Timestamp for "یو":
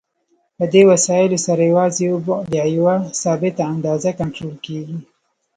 2.09-2.17